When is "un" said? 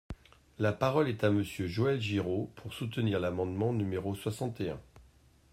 4.71-4.81